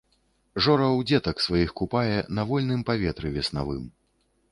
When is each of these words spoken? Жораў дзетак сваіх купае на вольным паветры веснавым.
Жораў 0.65 0.95
дзетак 1.09 1.43
сваіх 1.47 1.73
купае 1.81 2.17
на 2.39 2.47
вольным 2.53 2.81
паветры 2.89 3.27
веснавым. 3.37 3.85